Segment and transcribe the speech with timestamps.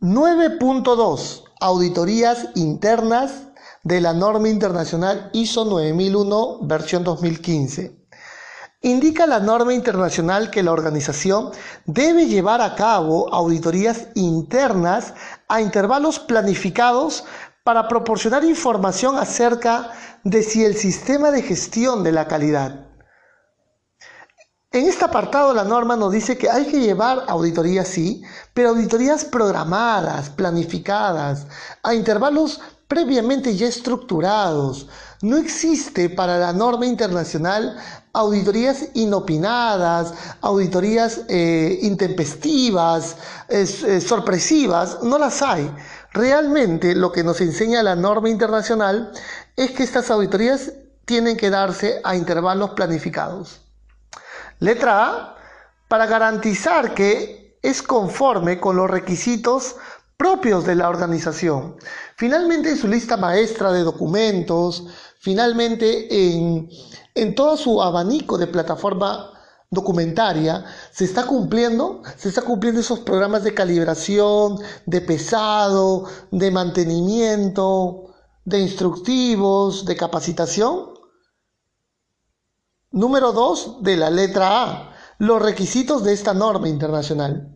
[0.00, 1.44] 9.2.
[1.58, 3.48] Auditorías internas
[3.82, 7.96] de la norma internacional ISO 9001 versión 2015.
[8.82, 11.50] Indica la norma internacional que la organización
[11.86, 15.14] debe llevar a cabo auditorías internas
[15.48, 17.24] a intervalos planificados
[17.64, 19.92] para proporcionar información acerca
[20.24, 22.85] de si el sistema de gestión de la calidad
[24.78, 28.22] en este apartado la norma nos dice que hay que llevar auditorías, sí,
[28.52, 31.46] pero auditorías programadas, planificadas,
[31.82, 34.86] a intervalos previamente ya estructurados.
[35.22, 37.76] No existe para la norma internacional
[38.12, 43.16] auditorías inopinadas, auditorías eh, intempestivas,
[43.48, 43.66] eh,
[44.00, 45.70] sorpresivas, no las hay.
[46.12, 49.12] Realmente lo que nos enseña la norma internacional
[49.56, 50.72] es que estas auditorías
[51.04, 53.65] tienen que darse a intervalos planificados.
[54.58, 55.36] Letra A,
[55.88, 59.76] para garantizar que es conforme con los requisitos
[60.16, 61.76] propios de la organización.
[62.16, 64.86] Finalmente en su lista maestra de documentos,
[65.18, 66.68] finalmente en,
[67.14, 69.32] en todo su abanico de plataforma
[69.70, 78.14] documentaria, se está cumpliendo, se está cumpliendo esos programas de calibración, de pesado, de mantenimiento,
[78.44, 80.95] de instructivos, de capacitación.
[82.96, 87.52] Número 2 de la letra A, los requisitos de esta norma internacional.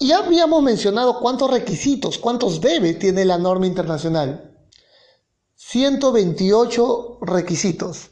[0.00, 4.56] Ya habíamos mencionado cuántos requisitos, cuántos debe tiene la norma internacional.
[5.56, 8.08] 128 requisitos.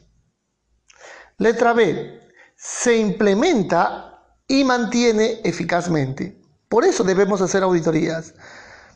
[1.39, 2.19] Letra B,
[2.55, 6.39] se implementa y mantiene eficazmente.
[6.69, 8.35] Por eso debemos hacer auditorías.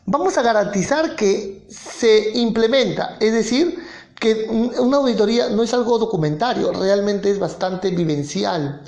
[0.06, 3.81] Vamos a garantizar que se implementa, es decir,
[4.22, 8.80] que una auditoría no es algo documentario, realmente es bastante vivencial.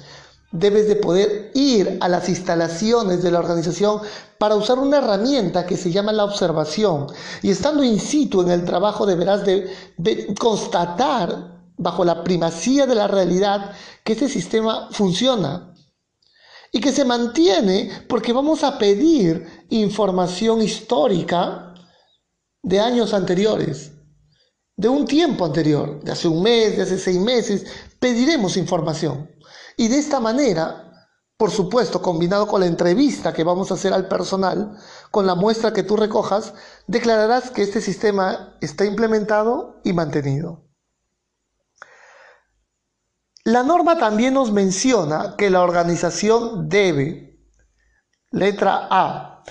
[0.53, 4.01] Debes de poder ir a las instalaciones de la organización
[4.39, 7.09] para usar una herramienta que se llama la observación.
[7.43, 9.75] Y estando in situ en el trabajo deberás de,
[10.39, 13.73] constatar bajo la primacía de la realidad
[14.05, 15.75] que este sistema funciona
[16.71, 21.75] y que se mantiene porque vamos a pedir información histórica
[22.63, 23.94] de años anteriores
[24.77, 27.67] de un tiempo anterior, de hace un mes, de hace seis meses,
[27.99, 29.31] pediremos información.
[29.77, 30.85] Y de esta manera,
[31.37, 34.77] por supuesto, combinado con la entrevista que vamos a hacer al personal,
[35.11, 36.55] con la muestra que tú recojas,
[36.87, 40.65] declararás que este sistema está implementado y mantenido.
[43.45, 47.39] La norma también nos menciona que la organización debe,
[48.31, 49.45] letra A,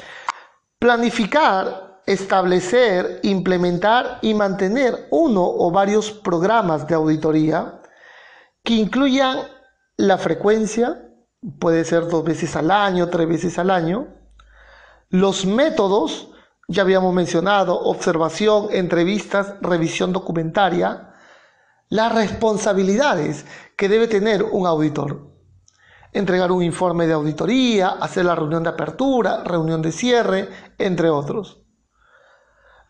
[0.80, 7.80] planificar establecer, implementar y mantener uno o varios programas de auditoría
[8.64, 9.40] que incluyan
[9.98, 11.10] la frecuencia,
[11.60, 14.08] puede ser dos veces al año, tres veces al año,
[15.10, 16.30] los métodos,
[16.68, 21.14] ya habíamos mencionado, observación, entrevistas, revisión documentaria,
[21.90, 23.46] las responsabilidades
[23.78, 25.30] que debe tener un auditor.
[26.12, 31.63] Entregar un informe de auditoría, hacer la reunión de apertura, reunión de cierre, entre otros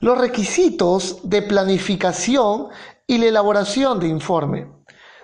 [0.04, 2.68] los requisitos de planificación
[3.08, 4.68] y la elaboración de informe.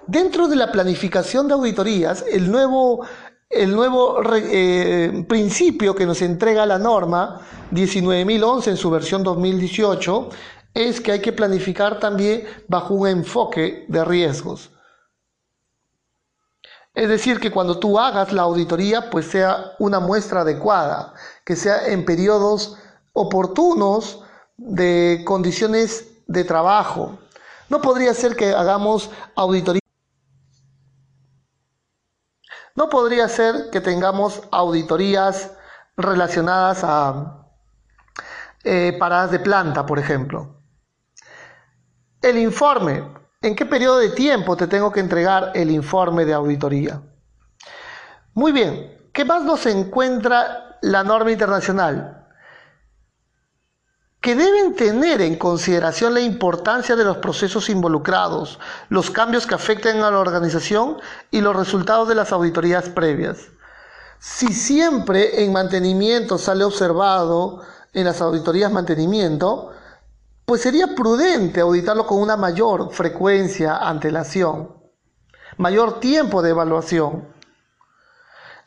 [0.07, 3.05] Dentro de la planificación de auditorías, el nuevo,
[3.49, 7.41] el nuevo eh, principio que nos entrega la norma
[7.71, 10.29] 19011 en su versión 2018
[10.73, 14.71] es que hay que planificar también bajo un enfoque de riesgos.
[16.93, 21.13] Es decir, que cuando tú hagas la auditoría, pues sea una muestra adecuada,
[21.43, 22.77] que sea en periodos
[23.11, 24.23] oportunos,
[24.59, 27.17] de condiciones de trabajo.
[27.69, 29.81] No podría ser que hagamos auditoría.
[32.75, 35.51] No podría ser que tengamos auditorías
[35.97, 37.47] relacionadas a
[38.63, 40.61] eh, paradas de planta, por ejemplo.
[42.21, 43.17] El informe.
[43.41, 47.01] ¿En qué periodo de tiempo te tengo que entregar el informe de auditoría?
[48.33, 48.97] Muy bien.
[49.13, 52.18] ¿Qué más nos encuentra la norma internacional?
[54.21, 60.01] Que deben tener en consideración la importancia de los procesos involucrados, los cambios que afecten
[60.01, 60.97] a la organización
[61.31, 63.47] y los resultados de las auditorías previas.
[64.19, 67.61] Si siempre en mantenimiento sale observado
[67.93, 69.71] en las auditorías mantenimiento,
[70.45, 74.73] pues sería prudente auditarlo con una mayor frecuencia, antelación,
[75.57, 77.25] mayor tiempo de evaluación.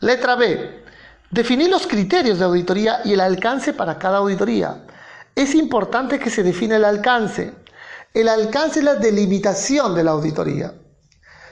[0.00, 0.82] Letra B.
[1.30, 4.86] Definir los criterios de auditoría y el alcance para cada auditoría
[5.34, 7.54] es importante que se define el alcance.
[8.12, 10.74] El alcance es la delimitación de la auditoría.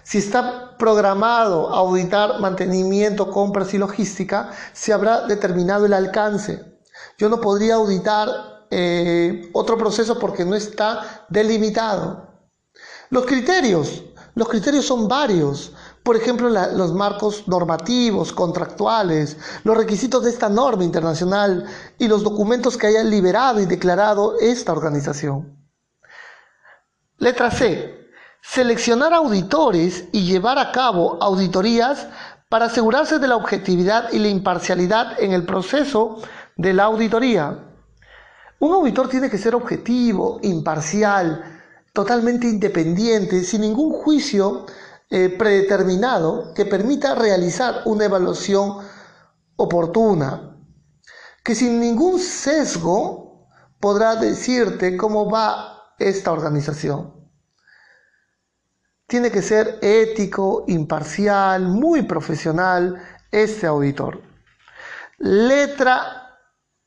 [0.02, 6.64] Si está programado auditar mantenimiento, compras y logística, se habrá determinado el alcance.
[7.16, 8.28] Yo no podría auditar
[8.70, 12.28] eh, otro proceso porque no está delimitado.
[13.10, 14.04] Los criterios,
[14.34, 15.72] los criterios son varios.
[16.10, 21.66] Por ejemplo, los marcos normativos, contractuales, los requisitos de esta norma internacional
[22.00, 25.56] y los documentos que haya liberado y declarado esta organización.
[27.18, 28.08] Letra C.
[28.42, 32.08] Seleccionar auditores y llevar a cabo auditorías
[32.48, 36.20] para asegurarse de la objetividad y la imparcialidad en el proceso
[36.56, 37.56] de la auditoría.
[38.58, 44.66] Un auditor tiene que ser objetivo, imparcial, totalmente independiente, sin ningún juicio
[45.10, 48.78] eh, predeterminado que permita realizar una evaluación
[49.56, 50.56] oportuna,
[51.42, 53.48] que sin ningún sesgo
[53.80, 57.12] podrá decirte cómo va esta organización.
[59.08, 63.02] Tiene que ser ético, imparcial, muy profesional
[63.32, 64.22] este auditor.
[65.18, 66.29] Letra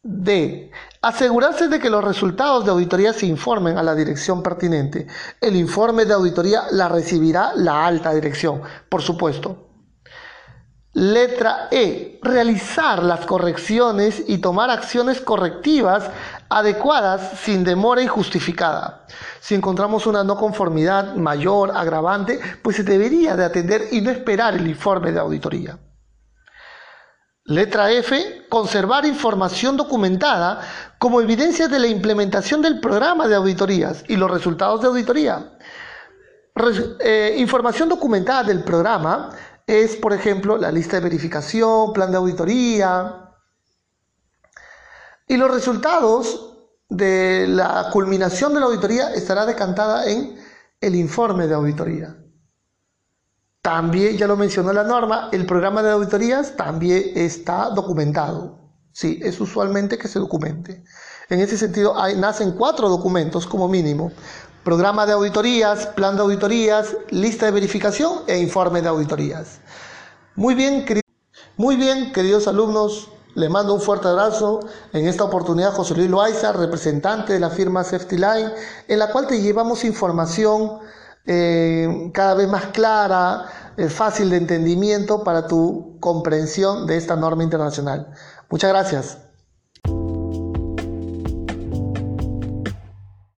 [0.05, 0.69] D.
[1.01, 5.07] Asegurarse de que los resultados de auditoría se informen a la dirección pertinente.
[5.39, 9.69] El informe de auditoría la recibirá la alta dirección, por supuesto.
[10.91, 12.19] Letra E.
[12.21, 16.09] Realizar las correcciones y tomar acciones correctivas
[16.49, 19.05] adecuadas sin demora injustificada.
[19.39, 24.53] Si encontramos una no conformidad mayor, agravante, pues se debería de atender y no esperar
[24.53, 25.79] el informe de auditoría.
[27.45, 28.45] Letra F.
[28.47, 30.61] Conservar información documentada
[30.97, 35.57] como evidencia de la implementación del programa de auditorías y los resultados de auditoría.
[36.99, 39.29] Eh, información documentada del programa
[39.67, 43.29] es, por ejemplo, la lista de verificación, plan de auditoría.
[45.27, 46.49] Y los resultados
[46.87, 50.39] de la culminación de la auditoría estará decantada en
[50.79, 52.22] el informe de auditoría.
[53.63, 58.59] También, ya lo mencionó la norma, el programa de auditorías también está documentado.
[58.91, 60.83] Sí, es usualmente que se documente.
[61.29, 64.11] En ese sentido, hay, nacen cuatro documentos como mínimo.
[64.65, 69.61] Programa de auditorías, plan de auditorías, lista de verificación e informe de auditorías.
[70.35, 70.85] Muy bien,
[71.55, 74.59] muy bien, queridos alumnos, les mando un fuerte abrazo.
[74.91, 78.51] En esta oportunidad, José Luis Loaiza, representante de la firma Safety Line,
[78.89, 80.79] en la cual te llevamos información
[81.25, 83.45] eh, cada vez más clara,
[83.77, 88.13] eh, fácil de entendimiento para tu comprensión de esta norma internacional.
[88.49, 89.32] Muchas gracias.